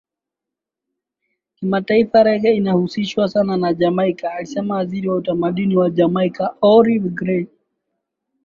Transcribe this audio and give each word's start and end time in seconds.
Kimataifa 1.55 2.23
Rege 2.23 2.51
inahusishwa 2.53 3.29
sana 3.29 3.57
na 3.57 3.73
Jamaica 3.73 4.23
alisema 4.33 4.75
waziri 4.75 5.07
wa 5.07 5.15
utamaduni 5.15 5.77
wa 5.77 5.89
Jamaica 5.89 6.49
Olive 6.61 7.09
Grange 7.09 7.51